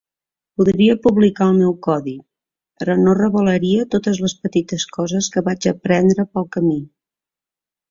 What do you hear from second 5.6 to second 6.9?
aprendre pel camí.